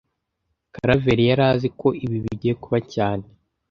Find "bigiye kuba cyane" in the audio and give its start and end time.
2.23-3.25